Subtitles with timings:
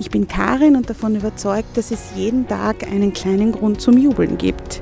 [0.00, 4.38] Ich bin Karin und davon überzeugt, dass es jeden Tag einen kleinen Grund zum Jubeln
[4.38, 4.80] gibt.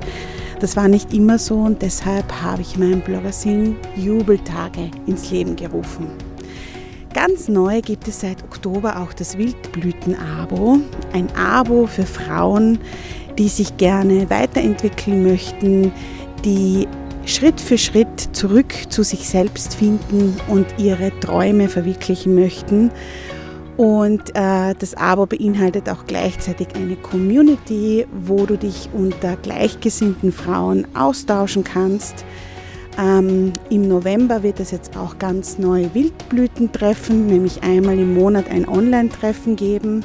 [0.61, 6.07] Das war nicht immer so und deshalb habe ich mein Bloggersinn Jubeltage ins Leben gerufen.
[7.13, 10.79] Ganz neu gibt es seit Oktober auch das Wildblüten-Abo.
[11.13, 12.79] Ein Abo für Frauen,
[13.37, 15.93] die sich gerne weiterentwickeln möchten,
[16.45, 16.89] die
[17.27, 22.91] Schritt für Schritt zurück zu sich selbst finden und ihre Träume verwirklichen möchten
[23.77, 30.87] und äh, das Abo beinhaltet auch gleichzeitig eine Community, wo du dich unter gleichgesinnten Frauen
[30.95, 32.25] austauschen kannst.
[32.98, 38.69] Ähm, Im November wird es jetzt auch ganz neue Wildblütentreffen, nämlich einmal im Monat ein
[38.69, 40.05] Online-Treffen geben.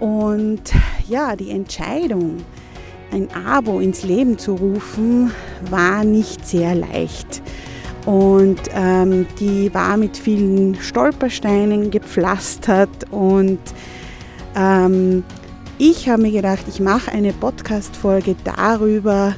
[0.00, 0.62] Und
[1.08, 2.38] ja, die Entscheidung,
[3.12, 5.30] ein Abo ins Leben zu rufen,
[5.70, 7.40] war nicht sehr leicht.
[8.04, 13.10] Und ähm, die war mit vielen Stolpersteinen gepflastert.
[13.10, 13.60] Und
[14.56, 15.22] ähm,
[15.78, 19.34] ich habe mir gedacht, ich mache eine Podcast-Folge darüber,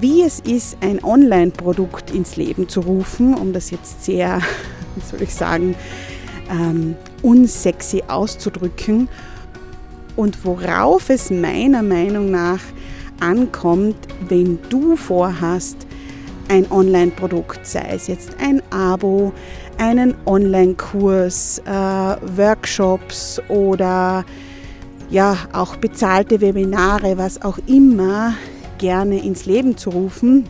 [0.00, 4.40] wie es ist, ein Online-Produkt ins Leben zu rufen, um das jetzt sehr,
[4.94, 5.74] wie soll ich sagen,
[6.50, 9.08] ähm, unsexy auszudrücken.
[10.16, 12.60] Und worauf es meiner Meinung nach
[13.20, 13.96] ankommt,
[14.28, 15.85] wenn du vorhast,
[16.48, 19.32] ein Online-Produkt, sei es jetzt ein Abo,
[19.78, 24.24] einen Online-Kurs, äh, Workshops oder
[25.10, 28.34] ja auch bezahlte Webinare, was auch immer,
[28.78, 30.48] gerne ins Leben zu rufen.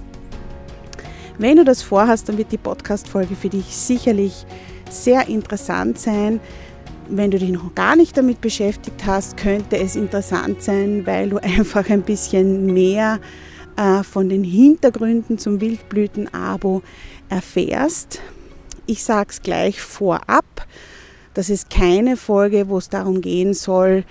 [1.39, 4.47] Wenn du das vorhast, dann wird die Podcast-Folge für dich sicherlich
[4.91, 6.41] sehr interessant sein.
[7.09, 11.37] Wenn du dich noch gar nicht damit beschäftigt hast, könnte es interessant sein, weil du
[11.43, 13.21] einfach ein bisschen mehr
[13.77, 16.83] äh, von den Hintergründen zum Wildblüten-Abo
[17.29, 18.21] erfährst.
[18.87, 20.67] Ich sage es gleich vorab,
[21.35, 24.05] das ist keine Folge, wo es darum gehen soll,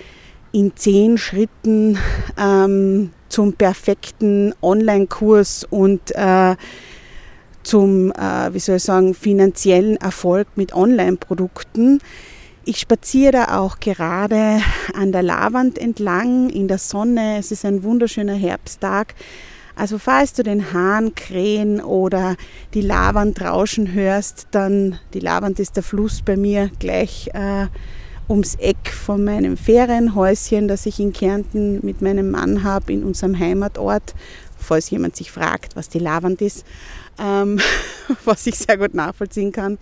[0.52, 1.98] in zehn Schritten
[2.38, 6.56] ähm, zum perfekten Online-Kurs und äh,
[7.64, 12.00] zum, äh, wie soll ich sagen, finanziellen Erfolg mit Online-Produkten.
[12.64, 14.60] Ich spaziere da auch gerade
[14.94, 17.38] an der Lavand entlang in der Sonne.
[17.38, 19.16] Es ist ein wunderschöner Herbsttag.
[19.76, 22.36] Also falls du den Hahn krähen oder
[22.74, 27.68] die Lavand rauschen hörst, dann, die Lavand ist der Fluss bei mir gleich äh,
[28.30, 33.38] ums Eck von meinem Ferienhäuschen, das ich in Kärnten mit meinem Mann habe, in unserem
[33.38, 34.16] Heimatort,
[34.58, 36.66] falls jemand sich fragt, was die Lavand ist,
[37.20, 37.60] ähm,
[38.26, 39.78] was ich sehr gut nachvollziehen kann.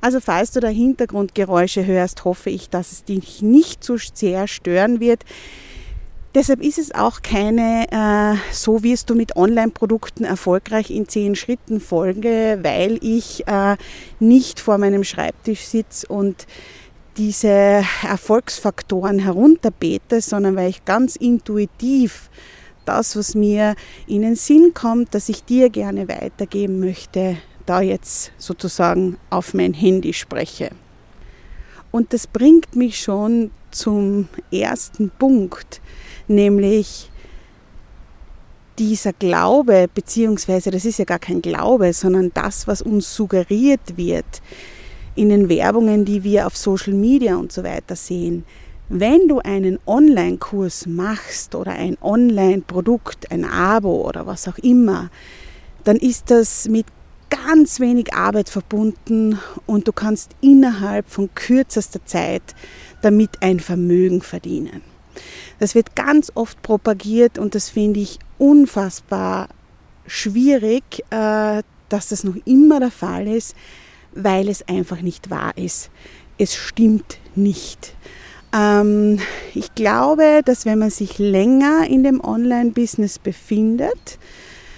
[0.00, 5.00] Also falls du da Hintergrundgeräusche hörst, hoffe ich, dass es dich nicht zu sehr stören
[5.00, 5.24] wird.
[6.34, 11.80] Deshalb ist es auch keine, äh, so wirst du mit Online-Produkten erfolgreich in zehn Schritten
[11.80, 13.76] Folge, weil ich äh,
[14.20, 16.46] nicht vor meinem Schreibtisch sitze und
[17.16, 22.30] diese Erfolgsfaktoren herunterbete, sondern weil ich ganz intuitiv
[22.84, 23.74] das, was mir
[24.06, 27.36] in den Sinn kommt, dass ich dir gerne weitergeben möchte,
[27.66, 30.70] da jetzt sozusagen auf mein Handy spreche.
[31.90, 35.80] Und das bringt mich schon zum ersten Punkt,
[36.28, 37.10] nämlich
[38.78, 44.42] dieser Glaube, beziehungsweise das ist ja gar kein Glaube, sondern das, was uns suggeriert wird
[45.14, 48.44] in den Werbungen, die wir auf Social Media und so weiter sehen.
[48.88, 55.10] Wenn du einen Online-Kurs machst oder ein Online-Produkt, ein Abo oder was auch immer,
[55.84, 56.86] dann ist das mit
[57.30, 62.42] ganz wenig Arbeit verbunden und du kannst innerhalb von kürzester Zeit
[63.02, 64.82] damit ein Vermögen verdienen.
[65.58, 69.48] Das wird ganz oft propagiert und das finde ich unfassbar
[70.06, 73.54] schwierig, äh, dass das noch immer der Fall ist,
[74.14, 75.90] weil es einfach nicht wahr ist.
[76.38, 77.94] Es stimmt nicht.
[78.54, 79.18] Ähm,
[79.54, 84.18] ich glaube, dass wenn man sich länger in dem Online-Business befindet,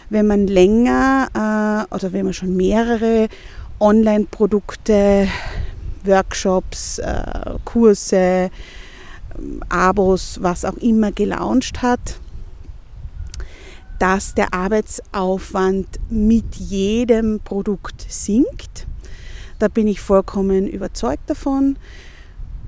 [0.09, 1.29] wenn man länger
[1.91, 3.29] äh, oder wenn man schon mehrere
[3.79, 5.29] Online-Produkte,
[6.05, 8.51] Workshops, äh, Kurse,
[9.69, 12.21] Abos, was auch immer gelauncht hat,
[13.99, 18.87] dass der Arbeitsaufwand mit jedem Produkt sinkt.
[19.59, 21.77] Da bin ich vollkommen überzeugt davon.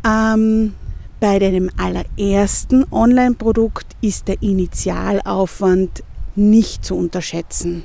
[0.07, 0.75] Ähm,
[1.21, 6.03] bei dem allerersten Online-Produkt ist der Initialaufwand
[6.35, 7.85] nicht zu unterschätzen.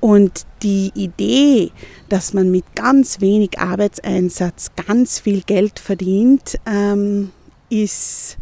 [0.00, 1.70] Und die Idee,
[2.08, 7.30] dass man mit ganz wenig Arbeitseinsatz ganz viel Geld verdient, ähm,
[7.68, 8.38] ist,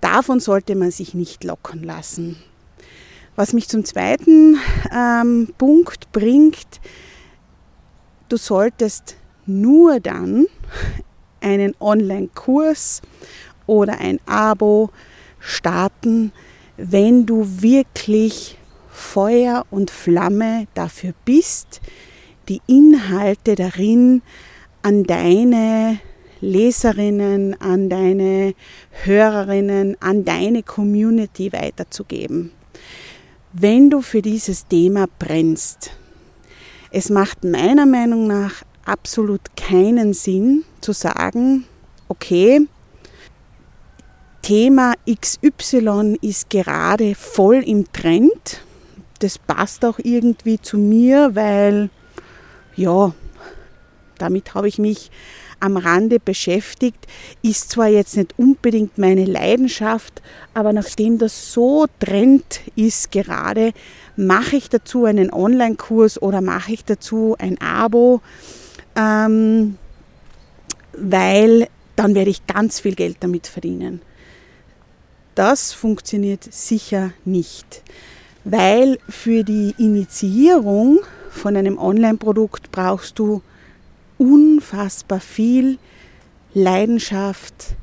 [0.00, 2.36] davon sollte man sich nicht lockern lassen.
[3.36, 4.58] Was mich zum zweiten
[4.94, 6.80] ähm, Punkt bringt,
[8.28, 9.16] du solltest
[9.46, 10.46] nur dann
[11.40, 13.02] einen Online-Kurs
[13.66, 14.90] oder ein Abo
[15.40, 16.32] starten,
[16.76, 18.56] wenn du wirklich
[18.90, 21.80] Feuer und Flamme dafür bist,
[22.48, 24.22] die Inhalte darin
[24.82, 25.98] an deine
[26.44, 28.54] Leserinnen, an deine
[29.04, 32.50] Hörerinnen, an deine Community weiterzugeben
[33.56, 35.92] wenn du für dieses Thema brennst.
[36.90, 41.64] Es macht meiner Meinung nach absolut keinen Sinn zu sagen,
[42.08, 42.66] okay,
[44.42, 48.60] Thema XY ist gerade voll im Trend.
[49.20, 51.90] Das passt auch irgendwie zu mir, weil
[52.74, 53.14] ja,
[54.18, 55.12] damit habe ich mich
[55.64, 57.06] am Rande beschäftigt.
[57.42, 60.22] Ist zwar jetzt nicht unbedingt meine Leidenschaft,
[60.52, 63.72] aber nachdem das so Trend ist gerade,
[64.16, 68.20] mache ich dazu einen Online-Kurs oder mache ich dazu ein Abo,
[68.94, 69.78] ähm,
[70.92, 74.02] weil dann werde ich ganz viel Geld damit verdienen.
[75.34, 77.82] Das funktioniert sicher nicht,
[78.44, 81.00] weil für die Initiierung
[81.30, 83.42] von einem Online-Produkt brauchst du
[84.18, 85.78] unfassbar viel
[86.54, 87.74] Leidenschaft,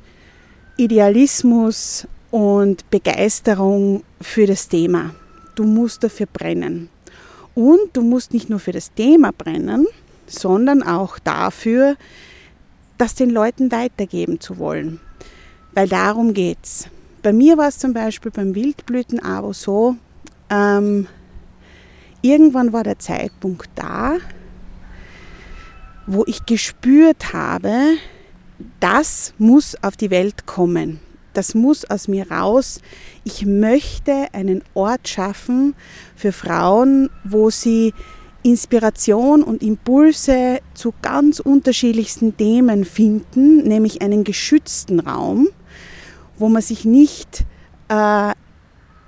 [0.77, 5.13] Idealismus und Begeisterung für das Thema.
[5.55, 6.89] Du musst dafür brennen.
[7.53, 9.85] Und du musst nicht nur für das Thema brennen,
[10.25, 11.97] sondern auch dafür,
[12.97, 15.01] das den Leuten weitergeben zu wollen.
[15.73, 16.87] Weil darum geht's.
[17.21, 19.95] Bei mir war es zum Beispiel beim Wildblütenabo so,
[20.49, 21.07] ähm,
[22.21, 24.17] irgendwann war der Zeitpunkt da,
[26.07, 27.97] wo ich gespürt habe,
[28.79, 30.99] das muss auf die Welt kommen.
[31.33, 32.81] Das muss aus mir raus.
[33.23, 35.75] Ich möchte einen Ort schaffen
[36.15, 37.93] für Frauen, wo sie
[38.43, 45.47] Inspiration und Impulse zu ganz unterschiedlichsten Themen finden, nämlich einen geschützten Raum,
[46.37, 47.45] wo man sich nicht
[47.87, 48.31] äh,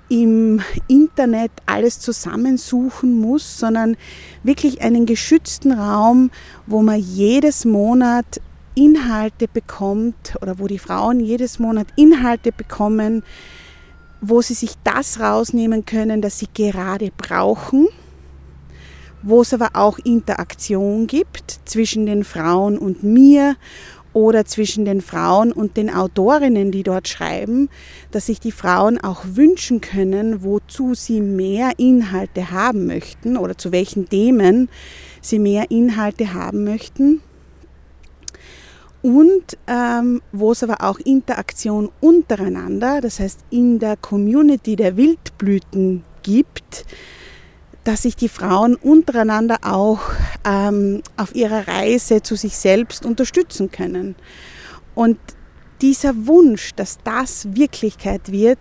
[0.08, 3.96] im Internet alles zusammensuchen muss, sondern
[4.42, 6.30] wirklich einen geschützten Raum,
[6.66, 8.40] wo man jedes Monat
[8.74, 13.22] Inhalte bekommt oder wo die Frauen jedes Monat Inhalte bekommen,
[14.20, 17.88] wo sie sich das rausnehmen können, das sie gerade brauchen,
[19.22, 23.56] wo es aber auch Interaktion gibt zwischen den Frauen und mir
[24.14, 27.68] oder zwischen den Frauen und den Autorinnen, die dort schreiben,
[28.10, 33.72] dass sich die Frauen auch wünschen können, wozu sie mehr Inhalte haben möchten oder zu
[33.72, 34.70] welchen Themen
[35.20, 37.20] sie mehr Inhalte haben möchten.
[39.02, 46.04] Und ähm, wo es aber auch Interaktion untereinander, das heißt in der Community der Wildblüten
[46.22, 46.86] gibt,
[47.84, 50.00] dass sich die Frauen untereinander auch
[50.44, 54.16] ähm, auf ihrer Reise zu sich selbst unterstützen können.
[54.94, 55.18] Und
[55.82, 58.58] dieser Wunsch, dass das Wirklichkeit wird,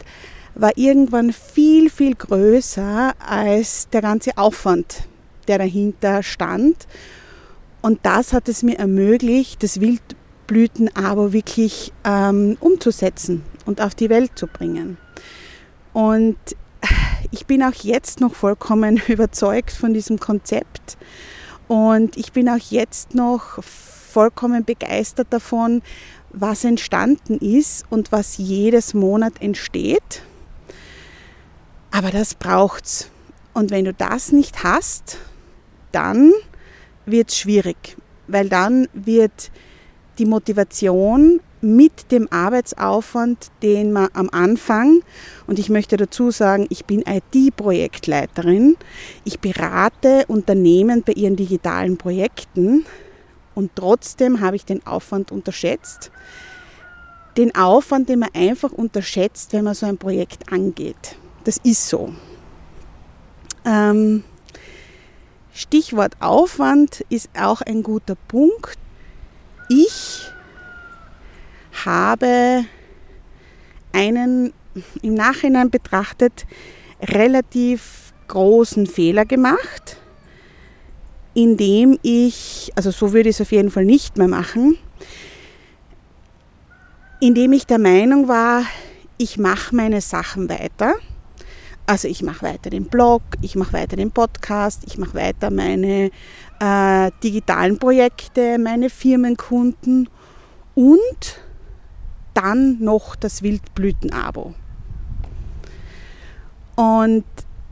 [0.55, 5.07] war irgendwann viel, viel größer als der ganze Aufwand,
[5.47, 6.87] der dahinter stand.
[7.81, 14.31] Und das hat es mir ermöglicht, das Wildblütenabo wirklich ähm, umzusetzen und auf die Welt
[14.35, 14.97] zu bringen.
[15.93, 16.37] Und
[17.31, 20.97] ich bin auch jetzt noch vollkommen überzeugt von diesem Konzept
[21.67, 25.81] und ich bin auch jetzt noch vollkommen begeistert davon,
[26.29, 30.23] was entstanden ist und was jedes Monat entsteht.
[31.91, 33.09] Aber das braucht's.
[33.53, 35.17] Und wenn du das nicht hast,
[35.91, 36.31] dann
[37.05, 39.51] wird es schwierig, weil dann wird
[40.17, 45.01] die Motivation mit dem Arbeitsaufwand, den man am Anfang,
[45.47, 48.75] und ich möchte dazu sagen, ich bin IT-Projektleiterin,
[49.23, 52.85] ich berate Unternehmen bei ihren digitalen Projekten
[53.55, 56.11] und trotzdem habe ich den Aufwand unterschätzt.
[57.37, 61.15] Den Aufwand, den man einfach unterschätzt, wenn man so ein Projekt angeht.
[61.45, 62.13] Das ist so.
[63.65, 64.23] Ähm,
[65.53, 68.77] Stichwort Aufwand ist auch ein guter Punkt.
[69.75, 70.31] Ich
[71.83, 72.63] habe
[73.91, 74.53] einen
[75.01, 76.45] im Nachhinein betrachtet
[77.01, 79.97] relativ großen Fehler gemacht,
[81.33, 84.77] indem ich, also so würde ich es auf jeden Fall nicht mehr machen,
[87.19, 88.65] indem ich der Meinung war,
[89.17, 90.93] ich mache meine Sachen weiter.
[91.85, 96.11] Also ich mache weiter den Blog, ich mache weiter den Podcast, ich mache weiter meine
[96.59, 100.07] äh, digitalen Projekte, meine Firmenkunden
[100.75, 101.39] und
[102.33, 104.53] dann noch das Wildblüten-Abo.
[106.75, 107.25] Und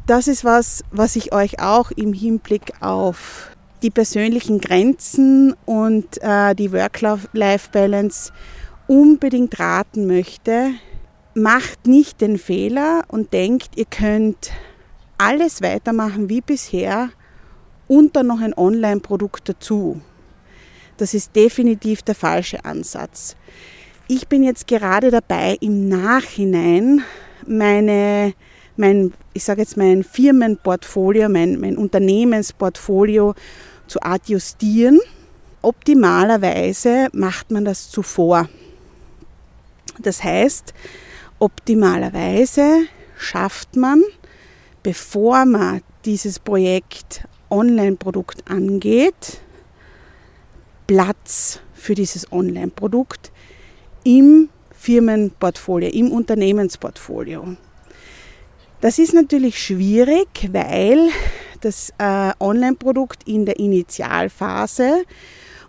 [0.07, 3.51] das ist was, was ich euch auch im Hinblick auf
[3.81, 8.31] die persönlichen Grenzen und äh, die Work-Life-Balance
[8.87, 10.71] unbedingt raten möchte.
[11.33, 14.51] Macht nicht den Fehler und denkt, ihr könnt
[15.17, 17.09] alles weitermachen wie bisher
[17.87, 20.01] und dann noch ein Online-Produkt dazu.
[20.97, 23.35] Das ist definitiv der falsche Ansatz.
[24.07, 27.03] Ich bin jetzt gerade dabei, im Nachhinein
[27.47, 28.33] meine,
[28.75, 33.35] mein, ich sage jetzt mein Firmenportfolio, mein, mein Unternehmensportfolio
[33.87, 34.99] zu adjustieren.
[35.61, 38.49] Optimalerweise macht man das zuvor.
[39.99, 40.73] Das heißt,
[41.41, 42.85] optimalerweise
[43.17, 44.03] schafft man,
[44.83, 49.41] bevor man dieses Projekt Online-Produkt angeht,
[50.87, 53.31] Platz für dieses Online-Produkt
[54.03, 57.55] im Firmenportfolio, im Unternehmensportfolio.
[58.79, 61.09] Das ist natürlich schwierig, weil
[61.61, 65.03] das äh, Online-Produkt in der Initialphase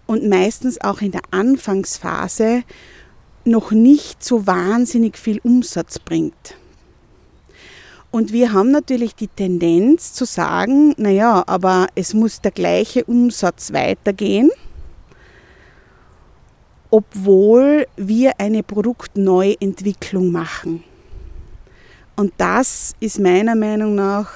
[0.07, 2.63] und meistens auch in der Anfangsphase
[3.45, 6.57] noch nicht so wahnsinnig viel Umsatz bringt.
[8.11, 13.73] Und wir haben natürlich die Tendenz zu sagen, naja, aber es muss der gleiche Umsatz
[13.73, 14.51] weitergehen
[16.93, 20.85] obwohl wir eine Produktneuentwicklung machen.
[22.17, 24.31] Und das ist meiner Meinung nach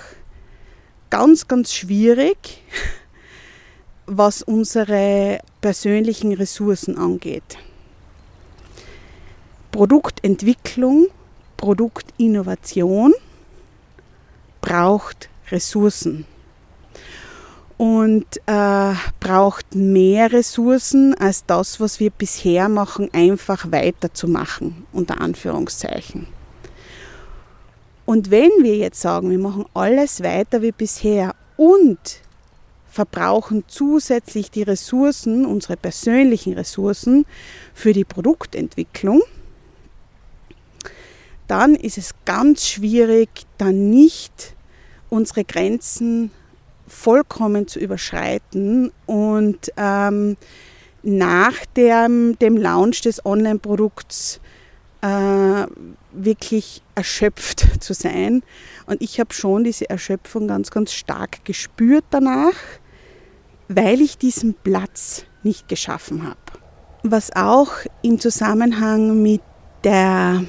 [1.11, 2.63] ganz, ganz schwierig,
[4.07, 7.59] was unsere persönlichen Ressourcen angeht.
[9.77, 11.09] Produktentwicklung,
[11.59, 13.13] Produktinnovation
[14.63, 16.25] braucht Ressourcen
[17.77, 26.27] und äh, braucht mehr Ressourcen als das, was wir bisher machen, einfach weiterzumachen, unter Anführungszeichen.
[28.07, 31.99] Und wenn wir jetzt sagen, wir machen alles weiter wie bisher und
[32.91, 37.27] verbrauchen zusätzlich die Ressourcen, unsere persönlichen Ressourcen
[37.75, 39.21] für die Produktentwicklung,
[41.49, 44.55] dann ist es ganz schwierig, dann nicht
[45.09, 46.31] unsere Grenzen
[46.89, 50.37] vollkommen zu überschreiten und ähm,
[51.03, 54.41] nach dem, dem Launch des Online-Produkts
[55.03, 55.67] äh,
[56.13, 58.43] wirklich erschöpft zu sein.
[58.87, 62.55] Und ich habe schon diese Erschöpfung ganz, ganz stark gespürt danach,
[63.69, 66.39] weil ich diesen Platz nicht geschaffen habe.
[67.03, 67.71] Was auch
[68.03, 69.43] im Zusammenhang mit
[69.85, 70.45] der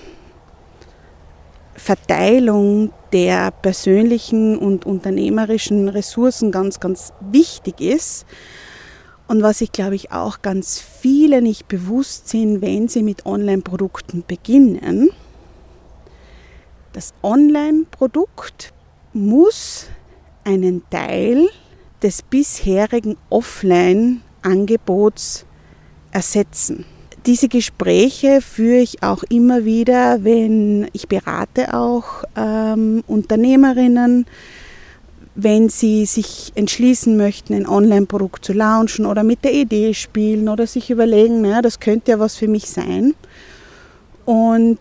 [1.77, 8.25] Verteilung der persönlichen und unternehmerischen Ressourcen ganz, ganz wichtig ist.
[9.27, 14.23] Und was ich glaube ich auch ganz viele nicht bewusst sind, wenn sie mit Online-Produkten
[14.27, 15.09] beginnen.
[16.93, 18.73] Das Online-Produkt
[19.13, 19.87] muss
[20.43, 21.47] einen Teil
[22.01, 25.45] des bisherigen Offline-Angebots
[26.11, 26.85] ersetzen
[27.27, 34.25] diese Gespräche führe ich auch immer wieder, wenn ich berate auch ähm, Unternehmerinnen,
[35.35, 40.65] wenn sie sich entschließen möchten, ein Online-Produkt zu launchen oder mit der Idee spielen oder
[40.65, 43.13] sich überlegen, naja, das könnte ja was für mich sein.
[44.25, 44.79] Und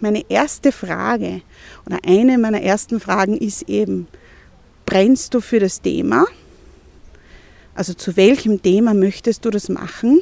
[0.00, 1.42] meine erste Frage
[1.86, 4.08] oder eine meiner ersten Fragen ist eben,
[4.84, 6.26] brennst du für das Thema?
[7.76, 10.20] Also zu welchem Thema möchtest du das machen?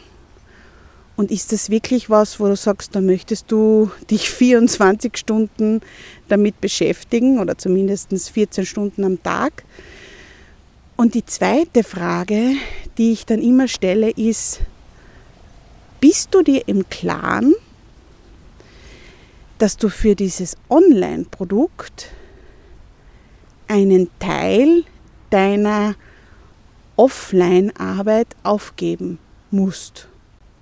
[1.22, 5.80] Und ist das wirklich was, wo du sagst, da möchtest du dich 24 Stunden
[6.26, 9.62] damit beschäftigen oder zumindest 14 Stunden am Tag?
[10.96, 12.54] Und die zweite Frage,
[12.98, 14.62] die ich dann immer stelle, ist,
[16.00, 17.54] bist du dir im Klaren,
[19.58, 22.08] dass du für dieses Online-Produkt
[23.68, 24.82] einen Teil
[25.30, 25.94] deiner
[26.96, 29.20] Offline-Arbeit aufgeben
[29.52, 30.08] musst.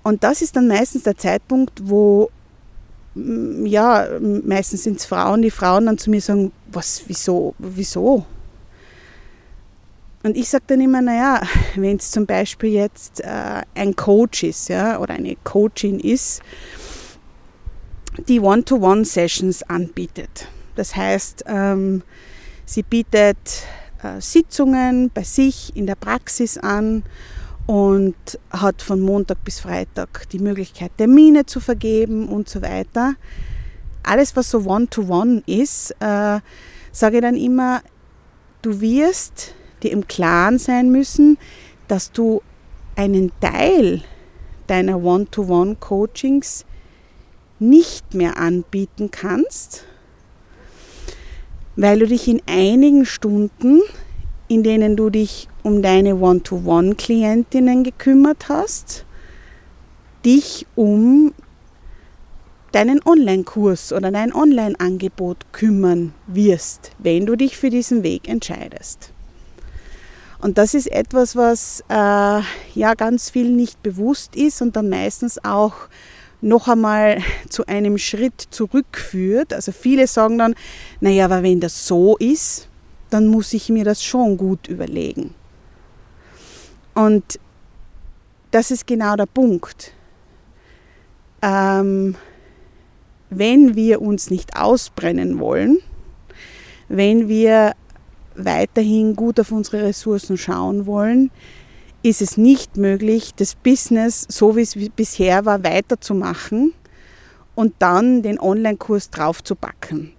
[0.03, 2.29] Und das ist dann meistens der Zeitpunkt, wo,
[3.15, 8.25] mm, ja, meistens sind es Frauen, die Frauen dann zu mir sagen, was, wieso, wieso?
[10.23, 11.41] Und ich sage dann immer, naja,
[11.75, 16.41] wenn es zum Beispiel jetzt äh, ein Coach ist ja, oder eine Coachin ist,
[18.27, 20.47] die One-to-One-Sessions anbietet.
[20.75, 22.03] Das heißt, ähm,
[22.65, 23.37] sie bietet
[24.03, 27.03] äh, Sitzungen bei sich in der Praxis an
[27.67, 28.15] und
[28.49, 33.15] hat von Montag bis Freitag die Möglichkeit, Termine zu vergeben und so weiter.
[34.03, 36.39] Alles, was so One-to-One -one ist, äh,
[36.91, 37.81] sage ich dann immer,
[38.61, 39.53] du wirst
[39.83, 41.37] dir im Klaren sein müssen,
[41.87, 42.41] dass du
[42.95, 44.01] einen Teil
[44.67, 46.65] deiner One-to-One-Coachings
[47.59, 49.85] nicht mehr anbieten kannst,
[51.75, 53.81] weil du dich in einigen Stunden,
[54.51, 59.05] in denen du dich um deine One-to-One-Klientinnen gekümmert hast,
[60.25, 61.33] dich um
[62.73, 69.13] deinen Online-Kurs oder dein Online-Angebot kümmern wirst, wenn du dich für diesen Weg entscheidest.
[70.41, 75.41] Und das ist etwas, was äh, ja ganz viel nicht bewusst ist und dann meistens
[75.45, 75.75] auch
[76.41, 79.53] noch einmal zu einem Schritt zurückführt.
[79.53, 80.55] Also viele sagen dann,
[80.99, 82.67] naja, aber wenn das so ist,
[83.13, 85.35] dann muss ich mir das schon gut überlegen.
[86.93, 87.39] Und
[88.51, 89.93] das ist genau der Punkt.
[91.41, 92.15] Ähm,
[93.29, 95.79] wenn wir uns nicht ausbrennen wollen,
[96.89, 97.73] wenn wir
[98.35, 101.31] weiterhin gut auf unsere Ressourcen schauen wollen,
[102.03, 106.73] ist es nicht möglich, das Business, so wie es bisher war, weiterzumachen
[107.55, 110.13] und dann den Online-Kurs draufzupacken.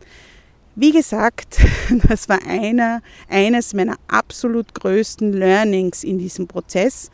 [0.75, 1.59] Wie gesagt,
[2.09, 7.11] das war einer, eines meiner absolut größten Learnings in diesem Prozess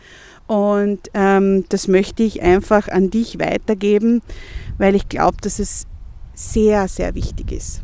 [0.47, 4.23] und ähm, das möchte ich einfach an dich weitergeben,
[4.79, 5.87] weil ich glaube, dass es
[6.35, 7.83] sehr, sehr wichtig ist.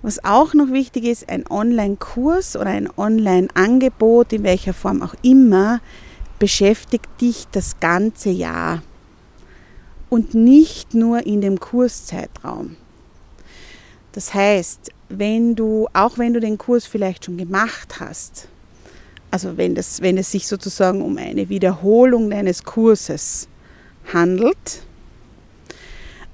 [0.00, 5.80] Was auch noch wichtig ist, ein Online-Kurs oder ein Online-Angebot, in welcher Form auch immer,
[6.38, 8.82] beschäftigt dich das ganze Jahr
[10.08, 12.76] und nicht nur in dem Kurszeitraum.
[14.12, 18.48] Das heißt, wenn du, auch wenn du den Kurs vielleicht schon gemacht hast,
[19.30, 23.48] also wenn, das, wenn es sich sozusagen um eine Wiederholung deines Kurses
[24.12, 24.82] handelt,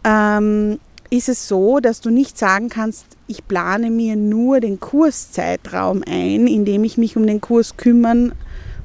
[0.05, 0.79] ähm,
[1.11, 6.47] ist es so, dass du nicht sagen kannst, ich plane mir nur den Kurszeitraum ein,
[6.47, 8.33] in dem ich mich um den Kurs kümmern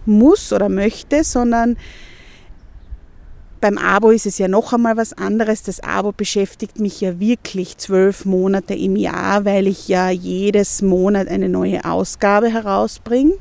[0.06, 1.78] muss oder möchte, sondern
[3.60, 5.64] beim Abo ist es ja noch einmal was anderes.
[5.64, 11.28] Das Abo beschäftigt mich ja wirklich zwölf Monate im Jahr, weil ich ja jedes Monat
[11.28, 13.34] eine neue Ausgabe herausbringe.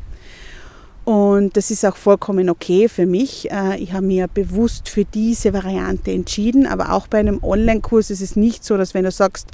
[1.06, 3.48] Und das ist auch vollkommen okay für mich.
[3.52, 6.66] Äh, ich habe mir bewusst für diese Variante entschieden.
[6.66, 9.52] Aber auch bei einem Online-Kurs ist es nicht so, dass wenn du sagst,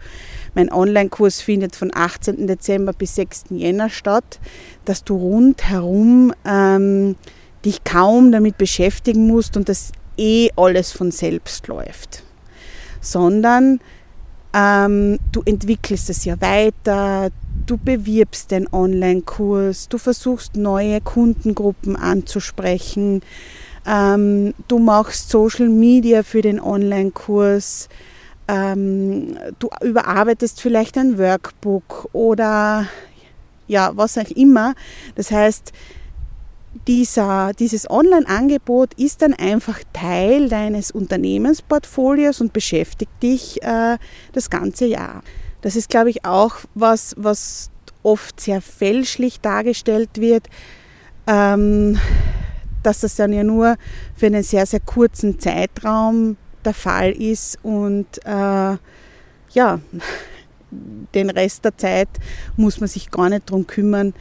[0.55, 2.46] mein Online-Kurs findet von 18.
[2.46, 3.44] Dezember bis 6.
[3.51, 4.40] Jänner statt,
[4.87, 7.16] dass du rundherum ähm,
[7.66, 12.22] dich kaum damit beschäftigen musst und das eh alles von selbst läuft.
[13.01, 13.81] Sondern
[14.55, 17.31] ähm, du entwickelst es ja weiter,
[17.66, 23.22] du bewirbst den Online-Kurs, du versuchst neue Kundengruppen anzusprechen,
[23.87, 27.88] ähm, du machst Social Media für den Online-Kurs,
[28.48, 32.87] ähm, du überarbeitest vielleicht ein Workbook oder
[33.68, 34.75] ja, was auch immer.
[35.14, 35.72] Das heißt,
[36.87, 43.98] dieser, dieses Online-Angebot ist dann einfach Teil deines Unternehmensportfolios und beschäftigt dich äh,
[44.32, 45.22] das ganze Jahr.
[45.61, 47.70] Das ist, glaube ich, auch was, was
[48.02, 50.48] oft sehr fälschlich dargestellt wird,
[51.26, 51.98] ähm,
[52.82, 53.76] dass das dann ja nur
[54.16, 58.76] für einen sehr, sehr kurzen Zeitraum der Fall ist und äh,
[59.54, 59.80] ja,
[61.14, 62.08] den Rest der Zeit
[62.56, 64.14] muss man sich gar nicht darum kümmern.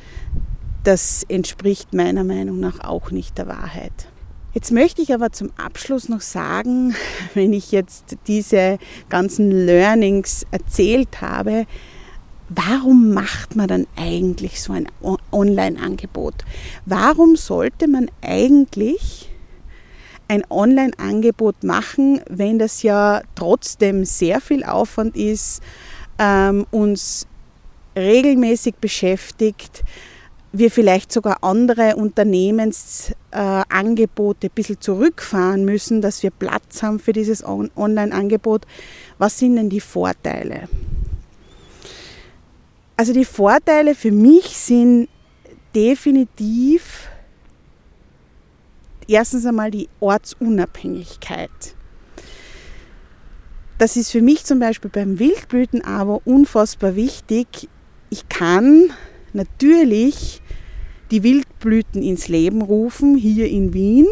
[0.84, 3.92] Das entspricht meiner Meinung nach auch nicht der Wahrheit.
[4.54, 6.96] Jetzt möchte ich aber zum Abschluss noch sagen,
[7.34, 11.66] wenn ich jetzt diese ganzen Learnings erzählt habe,
[12.50, 14.88] warum macht man dann eigentlich so ein
[15.32, 16.44] Online-Angebot?
[16.86, 19.30] Warum sollte man eigentlich
[20.28, 25.62] ein Online-Angebot machen, wenn das ja trotzdem sehr viel Aufwand ist,
[26.20, 27.28] ähm, uns
[27.98, 29.84] regelmäßig beschäftigt,
[30.54, 37.14] wir vielleicht sogar andere Unternehmensangebote äh, ein bisschen zurückfahren müssen, dass wir Platz haben für
[37.14, 38.68] dieses On Online-Angebot.
[39.18, 40.68] Was sind denn die Vorteile?
[42.98, 45.08] Also die Vorteile für mich sind
[45.74, 47.08] definitiv
[49.08, 51.50] erstens einmal die Ortsunabhängigkeit.
[53.78, 57.70] Das ist für mich zum Beispiel beim Wildblüten-Abo unfassbar wichtig.
[58.12, 58.92] Ich kann
[59.34, 60.42] natürlich
[61.12, 64.08] die Wildblüten ins Leben rufen, hier in Wien,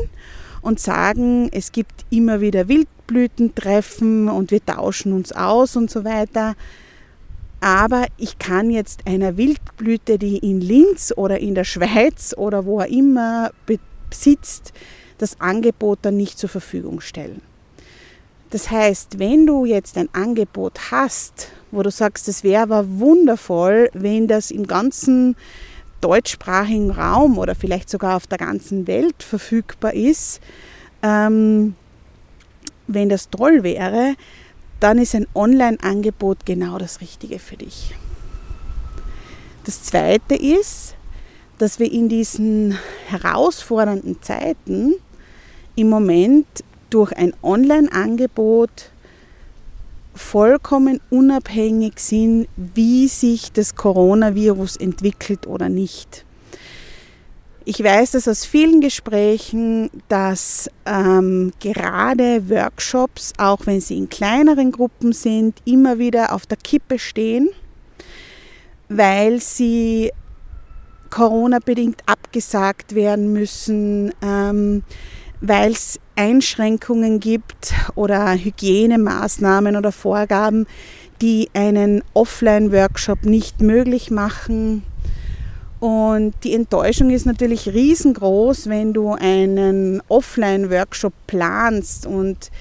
[0.62, 6.56] und sagen, es gibt immer wieder Wildblütentreffen und wir tauschen uns aus und so weiter.
[7.62, 12.80] Aber ich kann jetzt einer Wildblüte, die in Linz oder in der Schweiz oder wo
[12.80, 14.74] er immer besitzt,
[15.18, 17.42] das Angebot dann nicht zur Verfügung stellen.
[18.50, 23.90] Das heißt, wenn du jetzt ein Angebot hast, wo du sagst, es wäre aber wundervoll,
[23.94, 25.36] wenn das im ganzen
[26.02, 30.40] deutschsprachigen Raum oder vielleicht sogar auf der ganzen Welt verfügbar ist,
[31.04, 31.76] ähm,
[32.88, 34.16] wenn das toll wäre,
[34.80, 37.94] dann ist ein Online-Angebot genau das Richtige für dich.
[39.66, 40.96] Das Zweite ist,
[41.58, 42.78] dass wir in diesen
[43.08, 44.96] herausfordernden Zeiten
[45.76, 46.48] im Moment
[46.90, 48.89] durch ein Online-Angebot
[50.20, 56.26] vollkommen unabhängig sind, wie sich das Coronavirus entwickelt oder nicht.
[57.66, 64.72] Ich weiß das aus vielen Gesprächen, dass ähm, gerade Workshops, auch wenn sie in kleineren
[64.72, 67.50] Gruppen sind, immer wieder auf der Kippe stehen,
[68.88, 70.12] weil sie
[71.10, 74.84] Corona-bedingt abgesagt werden müssen, ähm,
[75.42, 80.68] weil es Einschränkungen gibt oder Hygienemaßnahmen oder Vorgaben,
[81.22, 84.84] die einen Offline-Workshop nicht möglich machen.
[85.80, 92.52] Und die Enttäuschung ist natürlich riesengroß, wenn du einen Offline-Workshop planst und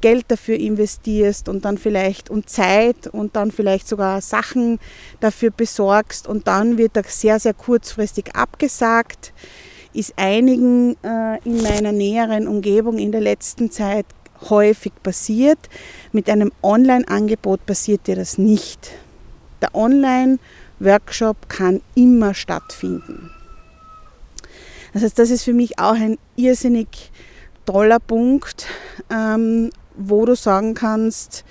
[0.00, 4.80] Geld dafür investierst und dann vielleicht und Zeit und dann vielleicht sogar Sachen
[5.20, 9.32] dafür besorgst und dann wird er sehr, sehr kurzfristig abgesagt
[9.94, 14.06] ist einigen äh, in meiner näheren Umgebung in der letzten Zeit
[14.50, 15.58] häufig passiert.
[16.12, 18.90] Mit einem Online-Angebot passiert dir das nicht.
[19.62, 23.30] Der Online-Workshop kann immer stattfinden.
[24.92, 27.10] Das heißt, das ist für mich auch ein irrsinnig
[27.64, 28.66] toller Punkt,
[29.10, 31.44] ähm, wo du sagen kannst,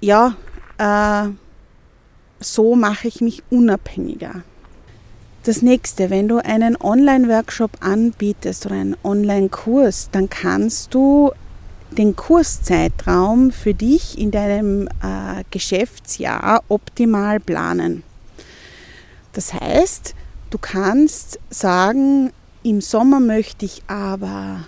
[0.00, 0.36] ja,
[0.78, 1.28] äh,
[2.40, 4.42] so mache ich mich unabhängiger.
[5.44, 11.32] Das nächste, wenn du einen Online-Workshop anbietest oder einen Online-Kurs, dann kannst du
[11.90, 18.04] den Kurszeitraum für dich in deinem äh, Geschäftsjahr optimal planen.
[19.34, 20.14] Das heißt,
[20.48, 24.66] du kannst sagen, im Sommer möchte ich aber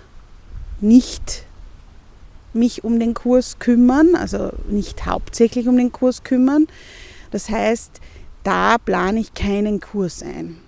[0.79, 1.43] nicht
[2.53, 6.67] mich um den Kurs kümmern, also nicht hauptsächlich um den Kurs kümmern.
[7.31, 7.99] Das heißt,
[8.43, 10.66] da plane ich keinen Kurs ein.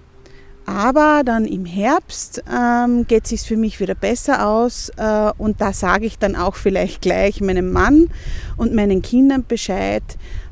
[0.69, 5.59] Aber dann im Herbst ähm, geht es sich für mich wieder besser aus äh, und
[5.61, 8.11] da sage ich dann auch vielleicht gleich meinem Mann
[8.55, 10.03] und meinen Kindern Bescheid.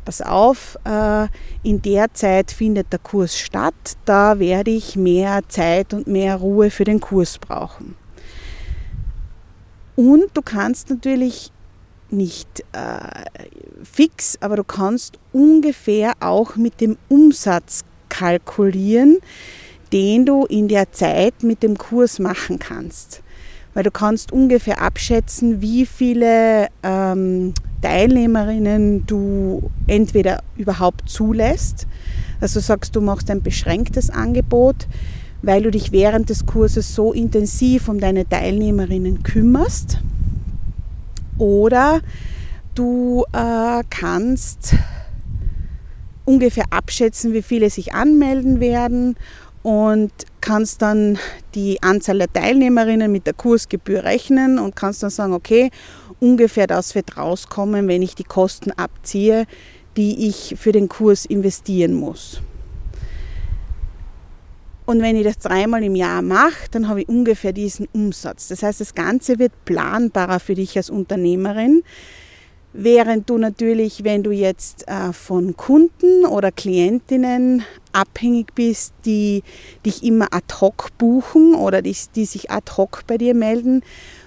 [0.05, 1.27] Pass auf, äh,
[1.61, 3.75] in der Zeit findet der Kurs statt,
[4.05, 7.95] da werde ich mehr Zeit und mehr Ruhe für den Kurs brauchen.
[9.95, 11.51] Und du kannst natürlich
[12.09, 13.43] nicht äh,
[13.83, 19.19] fix, aber du kannst ungefähr auch mit dem Umsatz kalkulieren,
[19.93, 23.21] den du in der Zeit mit dem Kurs machen kannst.
[23.73, 31.87] Weil du kannst ungefähr abschätzen, wie viele ähm, Teilnehmerinnen du entweder überhaupt zulässt,
[32.41, 34.87] also sagst du machst ein beschränktes Angebot,
[35.41, 39.99] weil du dich während des Kurses so intensiv um deine Teilnehmerinnen kümmerst.
[41.37, 42.01] Oder
[42.73, 44.75] du äh, kannst
[46.25, 49.15] ungefähr abschätzen, wie viele sich anmelden werden
[49.67, 51.19] und kannst dann
[51.53, 55.71] die Anzahl der Teilnehmerinnen mit der Kursgebühr rechnen und kannst dann sagen, okay,
[56.21, 59.45] ungefähr das wird rauskommen, wenn ich die Kosten abziehe,
[59.97, 62.41] die ich für den Kurs investieren muss.
[64.85, 68.47] Und wenn ich das dreimal im Jahr mache, dann habe ich ungefähr diesen Umsatz.
[68.47, 71.83] Das heißt, das Ganze wird planbarer für dich als Unternehmerin,
[72.73, 79.41] Während du natürlich, wenn du jetzt äh, von Kunden oder Klientinnen abhängig bist, die
[79.85, 83.83] dich immer ad hoc buchen oder die, die sich ad hoc bei dir melden,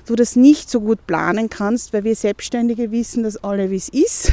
[0.06, 3.88] du das nicht so gut planen kannst, weil wir Selbstständige wissen das alle, wie es
[3.88, 4.32] ist.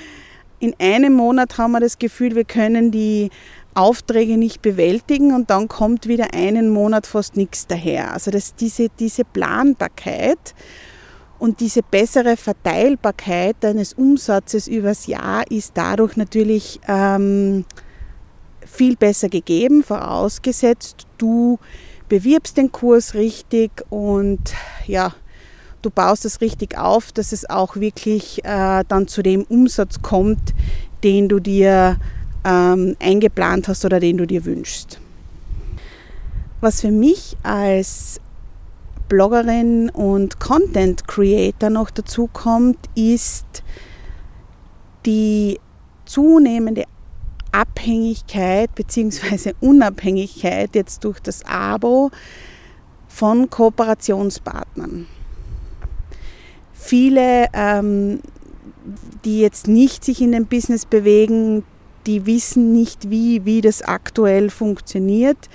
[0.58, 3.30] In einem Monat haben wir das Gefühl, wir können die
[3.74, 8.12] Aufträge nicht bewältigen und dann kommt wieder einen Monat fast nichts daher.
[8.12, 10.54] Also dass diese, diese Planbarkeit
[11.44, 17.66] und diese bessere Verteilbarkeit deines Umsatzes übers Jahr ist dadurch natürlich ähm,
[18.64, 21.58] viel besser gegeben, vorausgesetzt du
[22.08, 24.54] bewirbst den Kurs richtig und
[24.86, 25.12] ja,
[25.82, 30.54] du baust es richtig auf, dass es auch wirklich äh, dann zu dem Umsatz kommt,
[31.02, 31.98] den du dir
[32.42, 34.98] ähm, eingeplant hast oder den du dir wünschst.
[36.62, 38.18] Was für mich als
[39.08, 43.62] Bloggerin und Content Creator noch dazu kommt, ist
[45.06, 45.60] die
[46.06, 46.84] zunehmende
[47.52, 49.52] Abhängigkeit bzw.
[49.60, 52.10] Unabhängigkeit jetzt durch das Abo
[53.08, 55.06] von Kooperationspartnern.
[56.72, 58.20] Viele, ähm,
[59.24, 61.64] die jetzt nicht sich in dem Business bewegen,
[62.06, 65.48] die wissen nicht, wie, wie das aktuell funktioniert,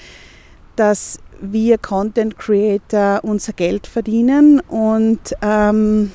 [0.75, 6.11] dass wir Content Creator unser Geld verdienen und ähm,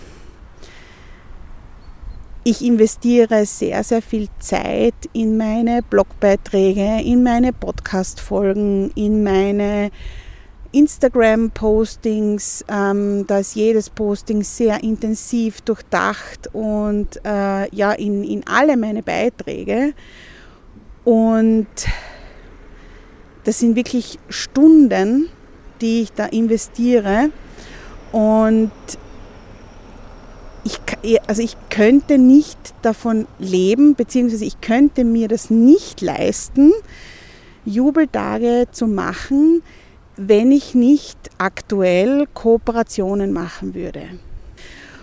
[2.46, 9.90] ich investiere sehr, sehr viel Zeit in meine Blogbeiträge, in meine Podcast-Folgen, in meine
[10.72, 12.66] Instagram-Postings.
[12.68, 19.02] Ähm, da ist jedes Posting sehr intensiv durchdacht und äh, ja, in, in alle meine
[19.02, 19.94] Beiträge.
[21.04, 21.66] Und
[23.44, 25.28] das sind wirklich Stunden,
[25.80, 27.30] die ich da investiere.
[28.12, 28.70] Und
[30.64, 30.80] ich,
[31.26, 36.72] also ich könnte nicht davon leben, beziehungsweise ich könnte mir das nicht leisten,
[37.66, 39.62] Jubeltage zu machen,
[40.16, 44.02] wenn ich nicht aktuell Kooperationen machen würde.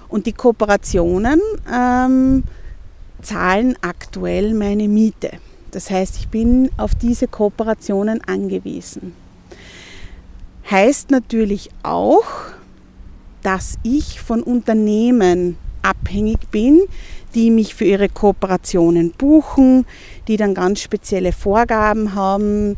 [0.08, 2.44] Und die Kooperationen ähm,
[3.22, 5.32] zahlen aktuell meine Miete.
[5.72, 9.14] Das heißt, ich bin auf diese Kooperationen angewiesen.
[10.70, 12.26] Heißt natürlich auch,
[13.42, 16.82] dass ich von Unternehmen abhängig bin,
[17.34, 19.86] die mich für ihre Kooperationen buchen,
[20.28, 22.78] die dann ganz spezielle Vorgaben haben.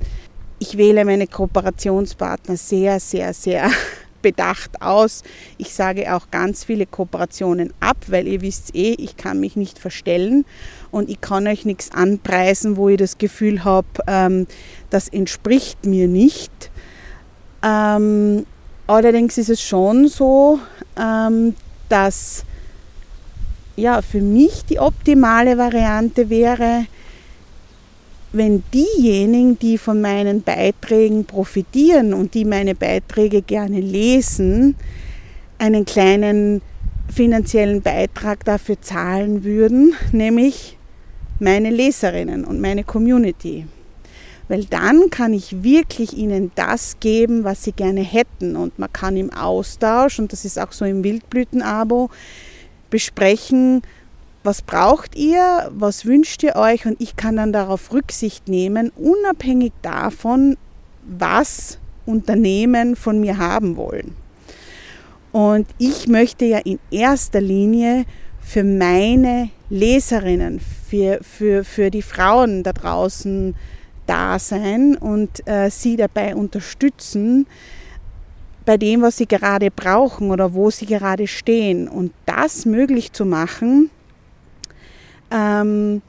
[0.59, 3.69] Ich wähle meine Kooperationspartner sehr, sehr, sehr
[4.21, 5.23] bedacht aus.
[5.57, 9.79] Ich sage auch ganz viele Kooperationen ab, weil ihr wisst eh, ich kann mich nicht
[9.79, 10.45] verstellen
[10.93, 14.47] und ich kann euch nichts anpreisen, wo ich das Gefühl habe, ähm,
[14.89, 16.71] das entspricht mir nicht.
[17.63, 18.45] Ähm,
[18.85, 20.59] Allerdings ist es schon so,
[20.99, 21.55] ähm,
[21.87, 22.43] dass
[23.75, 26.85] ja, für mich die optimale Variante wäre,
[28.33, 34.75] wenn diejenigen, die von meinen Beiträgen profitieren und die meine Beiträge gerne lesen,
[35.59, 36.61] einen kleinen
[37.09, 40.77] finanziellen Beitrag dafür zahlen würden, nämlich
[41.43, 43.65] meine Leserinnen und meine Community
[44.47, 48.55] weil dann kann ich wirklich ihnen das geben, was sie gerne hätten.
[48.55, 52.09] Und man kann im Austausch, und das ist auch so im Wildblüten-Abo,
[52.89, 53.81] besprechen,
[54.43, 59.71] was braucht ihr, was wünscht ihr euch und ich kann dann darauf Rücksicht nehmen, unabhängig
[59.81, 60.57] davon,
[61.03, 64.15] was Unternehmen von mir haben wollen.
[65.31, 68.05] Und ich möchte ja in erster Linie
[68.45, 73.55] für meine Leserinnen, für, für, für die Frauen da draußen
[74.05, 77.47] da sein und äh, sie dabei unterstützen
[78.65, 81.87] bei dem, was sie gerade brauchen oder wo sie gerade stehen.
[81.87, 83.89] Und das möglich zu machen
[85.31, 86.01] ähm,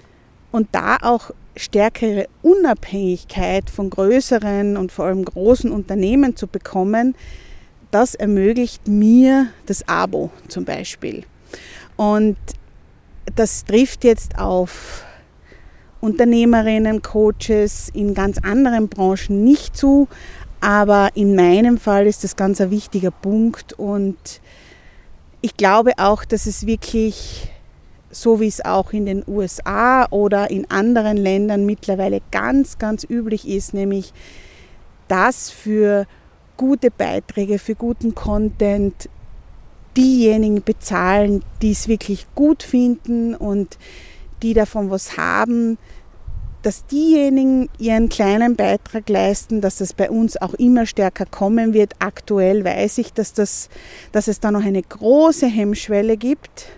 [0.53, 7.15] und da auch stärkere Unabhängigkeit von größeren und vor allem großen Unternehmen zu bekommen,
[7.91, 11.25] das ermöglicht mir das Abo zum Beispiel.
[11.97, 12.37] Und
[13.35, 15.05] das trifft jetzt auf
[16.01, 20.09] Unternehmerinnen, Coaches in ganz anderen Branchen nicht zu.
[20.61, 24.41] Aber in meinem Fall ist das ganz ein wichtiger Punkt und
[25.43, 27.51] ich glaube auch, dass es wirklich,
[28.11, 33.47] so wie es auch in den USA oder in anderen Ländern mittlerweile ganz, ganz üblich
[33.47, 34.15] ist, nämlich
[35.09, 36.07] dass für
[36.57, 39.11] gute Beiträge, für guten Content
[39.97, 43.79] diejenigen bezahlen, die es wirklich gut finden und
[44.43, 45.79] die davon was haben,
[46.65, 51.93] dass diejenigen ihren kleinen Beitrag leisten, dass das bei uns auch immer stärker kommen wird.
[51.99, 53.69] Aktuell weiß ich, dass, das,
[54.13, 56.69] dass es da noch eine große Hemmschwelle gibt.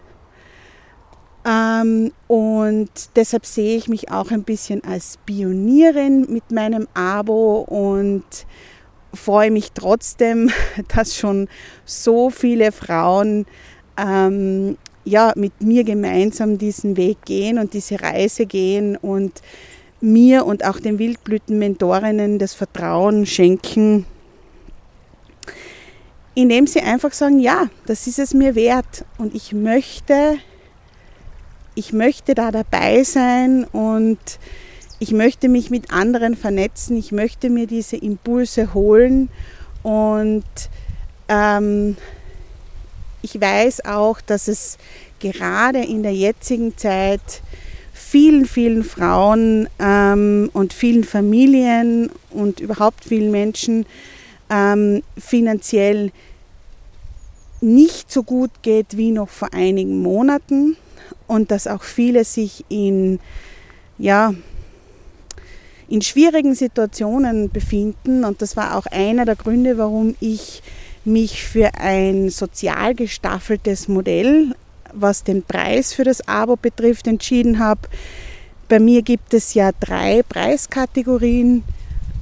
[1.47, 8.25] Ähm, und deshalb sehe ich mich auch ein bisschen als Pionierin mit meinem Abo und
[9.17, 10.51] freue mich trotzdem,
[10.95, 11.49] dass schon
[11.85, 13.47] so viele Frauen
[13.97, 19.41] ähm, ja, mit mir gemeinsam diesen Weg gehen und diese Reise gehen und
[20.01, 24.05] mir und auch den Wildblüten-Mentorinnen das Vertrauen schenken,
[26.35, 30.37] indem sie einfach sagen, ja, das ist es mir wert und ich möchte,
[31.75, 34.19] ich möchte da dabei sein und
[34.99, 39.29] ich möchte mich mit anderen vernetzen, ich möchte mir diese Impulse holen
[39.83, 40.45] und
[41.29, 41.97] ähm,
[43.23, 44.79] ich weiß auch, dass es
[45.19, 47.43] gerade in der jetzigen Zeit
[47.93, 53.87] vielen, vielen Frauen ähm, und vielen Familien und überhaupt vielen Menschen
[54.49, 56.13] ähm, finanziell
[57.61, 60.77] nicht so gut geht wie noch vor einigen Monaten
[61.27, 63.19] und dass auch viele sich in,
[63.99, 64.35] ja,
[65.89, 68.25] in schwierigen Situationen befinden.
[68.25, 70.63] Und das war auch einer der Gründe, warum ich
[71.05, 74.55] mich für ein sozial gestaffeltes Modell,
[74.93, 77.83] was den Preis für das Abo betrifft, entschieden habe.
[78.69, 81.63] Bei mir gibt es ja drei Preiskategorien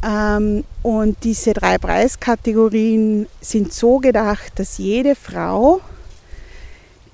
[0.04, 5.80] ähm, und diese drei Preiskategorien sind so gedacht, dass jede Frau,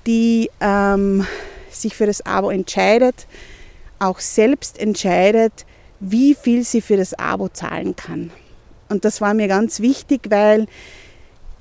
[0.05, 1.25] die ähm,
[1.69, 3.27] sich für das Abo entscheidet,
[3.99, 5.65] auch selbst entscheidet,
[6.01, 8.31] wie viel sie für das Abo zahlen kann.
[8.89, 10.67] Und das war mir ganz wichtig, weil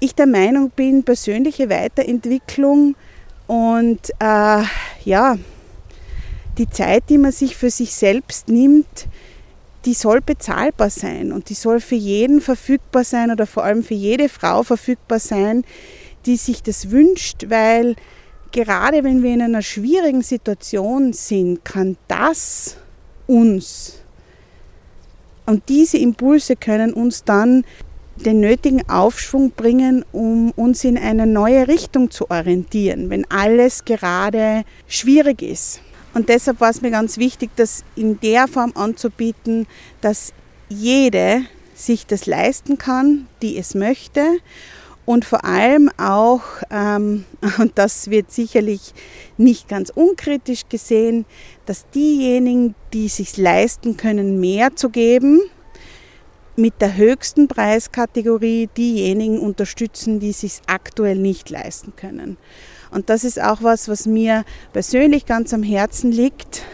[0.00, 2.96] ich der Meinung bin, persönliche Weiterentwicklung
[3.46, 4.62] und äh,
[5.04, 5.38] ja,
[6.58, 9.06] die Zeit, die man sich für sich selbst nimmt,
[9.84, 13.94] die soll bezahlbar sein und die soll für jeden verfügbar sein oder vor allem für
[13.94, 15.64] jede Frau verfügbar sein,
[16.26, 17.96] die sich das wünscht, weil
[18.52, 22.76] gerade wenn wir in einer schwierigen Situation sind, kann das
[23.26, 23.99] uns
[25.50, 27.64] und diese Impulse können uns dann
[28.14, 34.62] den nötigen Aufschwung bringen, um uns in eine neue Richtung zu orientieren, wenn alles gerade
[34.86, 35.80] schwierig ist.
[36.14, 39.66] Und deshalb war es mir ganz wichtig, das in der Form anzubieten,
[40.00, 40.32] dass
[40.68, 41.42] jede
[41.74, 44.22] sich das leisten kann, die es möchte.
[45.06, 47.24] Und vor allem auch, ähm,
[47.58, 48.94] und das wird sicherlich
[49.36, 51.24] nicht ganz unkritisch gesehen,
[51.66, 55.40] dass diejenigen, die sich leisten können, mehr zu geben,
[56.56, 62.36] mit der höchsten Preiskategorie diejenigen unterstützen, die sich aktuell nicht leisten können.
[62.90, 66.64] Und das ist auch was, was mir persönlich ganz am Herzen liegt,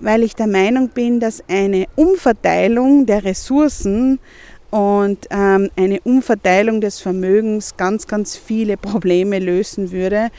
[0.00, 4.18] weil ich der Meinung bin, dass eine Umverteilung der Ressourcen
[4.74, 10.30] und ähm, eine Umverteilung des Vermögens ganz, ganz viele Probleme lösen würde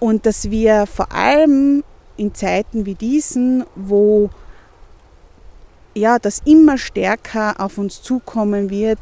[0.00, 1.82] und dass wir vor allem
[2.18, 4.28] in Zeiten wie diesen, wo
[5.94, 8.98] ja, das immer stärker auf uns zukommen wird,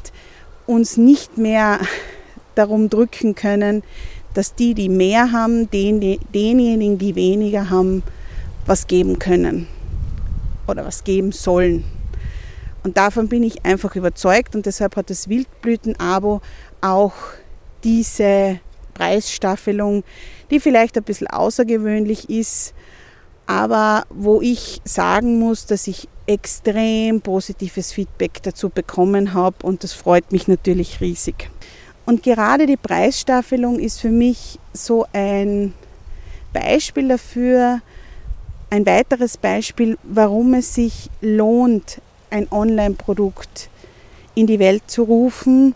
[0.65, 1.81] uns nicht mehr
[2.55, 3.83] darum drücken können,
[4.33, 5.99] dass die, die mehr haben, den,
[6.33, 8.01] denjenigen, die weniger haben,
[8.65, 9.67] was geben können
[10.67, 11.83] oder was geben sollen.
[12.83, 16.41] Und davon bin ich einfach überzeugt und deshalb hat das Wildblüten-Abo
[16.81, 17.13] auch
[17.83, 18.59] diese
[18.93, 20.03] Preisstaffelung,
[20.51, 22.73] die vielleicht ein bisschen außergewöhnlich ist,
[23.45, 29.93] aber wo ich sagen muss, dass ich extrem positives Feedback dazu bekommen habe und das
[29.93, 31.49] freut mich natürlich riesig.
[32.05, 35.73] Und gerade die Preisstaffelung ist für mich so ein
[36.51, 37.81] Beispiel dafür,
[38.69, 42.01] ein weiteres Beispiel, warum es sich lohnt,
[42.33, 43.69] ein Online-Produkt
[44.35, 45.75] in die Welt zu rufen,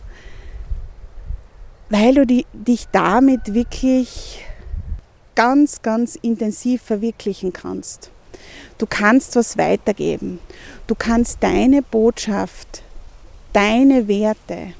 [1.88, 4.44] weil du die, dich damit wirklich
[5.34, 8.10] ganz, ganz intensiv verwirklichen kannst.
[8.76, 10.40] Du kannst was weitergeben.
[10.86, 12.82] Du kannst deine Botschaft,
[13.52, 14.74] deine Werte,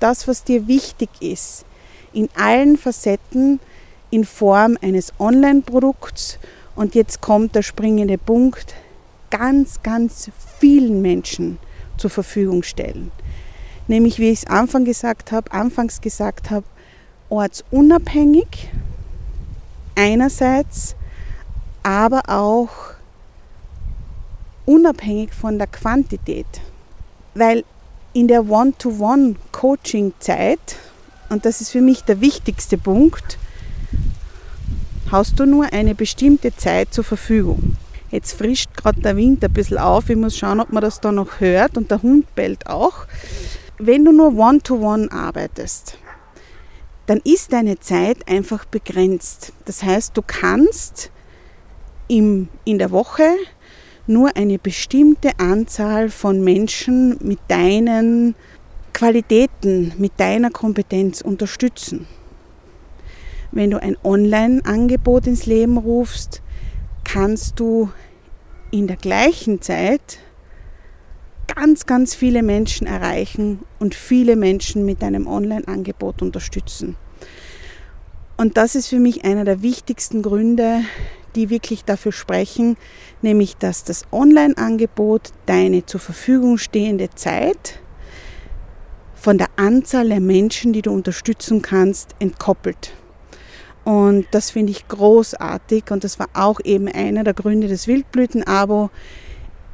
[0.00, 1.64] das, was dir wichtig ist,
[2.12, 3.60] in allen Facetten
[4.10, 6.38] in Form eines Online-Produkts
[6.74, 8.74] und jetzt kommt der springende Punkt,
[9.30, 11.58] ganz, ganz vielen Menschen
[11.96, 13.10] zur Verfügung stellen.
[13.86, 16.64] Nämlich, wie ich es Anfang gesagt habe, anfangs gesagt habe,
[17.30, 18.70] ortsunabhängig,
[19.94, 20.96] einerseits,
[21.82, 22.70] aber auch
[24.66, 26.46] unabhängig von der Quantität.
[27.34, 27.64] Weil
[28.12, 30.76] in der One-to-One-Coaching-Zeit,
[31.30, 33.38] und das ist für mich der wichtigste Punkt,
[35.10, 37.76] hast du nur eine bestimmte Zeit zur Verfügung.
[38.10, 40.08] Jetzt frischt gerade der Wind ein bisschen auf.
[40.08, 41.76] Ich muss schauen, ob man das da noch hört.
[41.76, 43.06] Und der Hund bellt auch.
[43.78, 45.98] Wenn du nur One-to-One -one arbeitest,
[47.06, 49.52] dann ist deine Zeit einfach begrenzt.
[49.64, 51.10] Das heißt, du kannst
[52.08, 53.28] im, in der Woche
[54.06, 58.34] nur eine bestimmte Anzahl von Menschen mit deinen
[58.94, 62.06] Qualitäten, mit deiner Kompetenz unterstützen.
[63.52, 66.42] Wenn du ein Online-Angebot ins Leben rufst,
[67.04, 67.90] kannst du
[68.70, 70.18] in der gleichen Zeit
[71.54, 76.96] ganz, ganz viele Menschen erreichen und viele Menschen mit einem Online-Angebot unterstützen.
[78.36, 80.82] Und das ist für mich einer der wichtigsten Gründe,
[81.34, 82.76] die wirklich dafür sprechen,
[83.22, 87.80] nämlich dass das Online-Angebot deine zur Verfügung stehende Zeit
[89.14, 92.92] von der Anzahl der Menschen, die du unterstützen kannst, entkoppelt.
[93.88, 98.90] Und das finde ich großartig und das war auch eben einer der Gründe des Wildblüten-Abo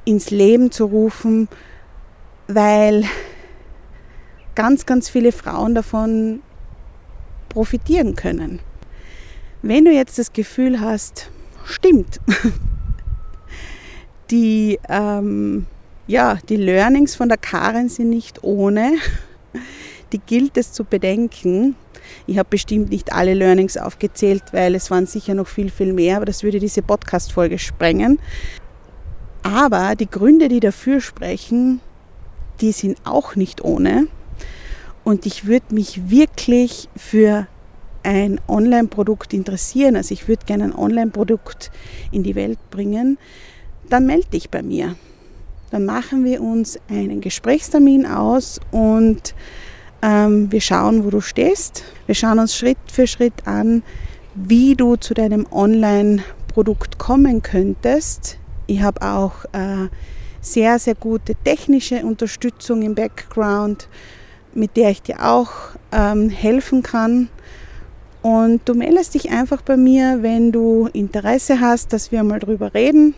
[0.04, 1.48] ins Leben zu rufen,
[2.46, 3.06] weil
[4.54, 6.42] ganz, ganz viele Frauen davon
[7.48, 8.60] profitieren können.
[9.62, 11.28] Wenn du jetzt das Gefühl hast,
[11.64, 12.20] stimmt,
[14.30, 15.66] die, ähm,
[16.06, 18.92] ja, die Learnings von der Karin sind nicht ohne,
[20.12, 21.74] die gilt es zu bedenken.
[22.26, 26.16] Ich habe bestimmt nicht alle Learnings aufgezählt, weil es waren sicher noch viel, viel mehr,
[26.16, 28.18] aber das würde diese Podcast-Folge sprengen.
[29.42, 31.80] Aber die Gründe, die dafür sprechen,
[32.60, 34.06] die sind auch nicht ohne.
[35.04, 37.46] Und ich würde mich wirklich für
[38.02, 41.70] ein Online-Produkt interessieren, also ich würde gerne ein Online-Produkt
[42.10, 43.18] in die Welt bringen,
[43.88, 44.96] dann melde dich bei mir.
[45.70, 49.34] Dann machen wir uns einen Gesprächstermin aus und
[50.06, 51.82] wir schauen, wo du stehst.
[52.06, 53.82] Wir schauen uns Schritt für Schritt an,
[54.34, 58.38] wie du zu deinem Online-Produkt kommen könntest.
[58.66, 59.88] Ich habe auch äh,
[60.40, 63.88] sehr, sehr gute technische Unterstützung im Background,
[64.52, 65.50] mit der ich dir auch
[65.90, 67.30] ähm, helfen kann.
[68.20, 72.74] Und du meldest dich einfach bei mir, wenn du Interesse hast, dass wir mal drüber
[72.74, 73.14] reden,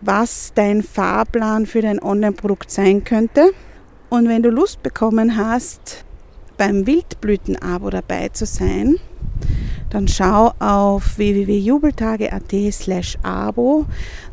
[0.00, 3.50] was dein Fahrplan für dein Online-Produkt sein könnte.
[4.10, 6.04] Und wenn du Lust bekommen hast,
[6.56, 8.96] beim Wildblüten-Abo dabei zu sein,
[9.90, 13.86] dann schau auf www.jubeltage.at slash abo.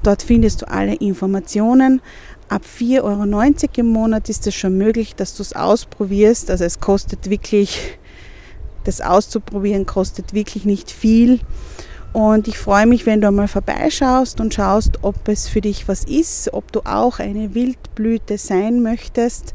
[0.04, 2.02] Dort findest du alle Informationen.
[2.50, 6.50] Ab 4,90 Euro im Monat ist es schon möglich, dass du es ausprobierst.
[6.50, 7.98] Also es kostet wirklich,
[8.84, 11.40] das auszuprobieren kostet wirklich nicht viel.
[12.16, 16.06] Und ich freue mich, wenn du einmal vorbeischaust und schaust, ob es für dich was
[16.06, 19.54] ist, ob du auch eine Wildblüte sein möchtest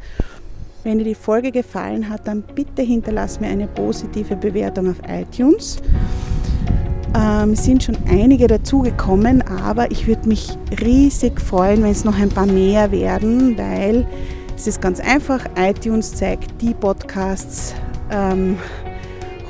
[0.82, 5.78] wenn dir die Folge gefallen hat, dann bitte hinterlass mir eine positive Bewertung auf iTunes.
[7.14, 12.28] Ähm, sind schon einige dazugekommen, aber ich würde mich riesig freuen, wenn es noch ein
[12.28, 14.06] paar mehr werden, weil
[14.56, 15.44] es ist ganz einfach.
[15.56, 17.74] iTunes zeigt die Podcasts
[18.10, 18.56] ähm,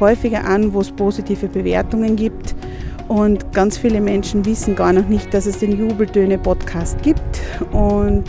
[0.01, 2.55] häufiger an, wo es positive Bewertungen gibt.
[3.11, 7.41] Und ganz viele Menschen wissen gar noch nicht, dass es den Jubeltöne-Podcast gibt.
[7.73, 8.23] Und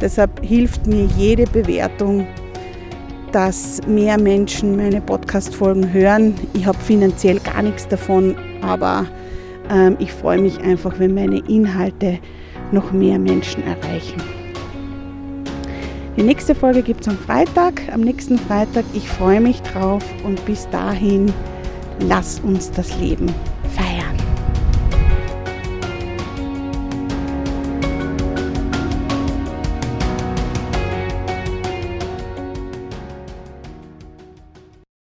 [0.00, 2.28] deshalb hilft mir jede Bewertung
[3.32, 6.34] dass mehr Menschen meine Podcast-Folgen hören.
[6.52, 9.06] Ich habe finanziell gar nichts davon, aber
[9.70, 12.18] ähm, ich freue mich einfach, wenn meine Inhalte
[12.72, 14.20] noch mehr Menschen erreichen.
[16.16, 18.84] Die nächste Folge gibt es am Freitag, am nächsten Freitag.
[18.94, 21.32] Ich freue mich drauf und bis dahin,
[22.00, 23.32] lass uns das Leben.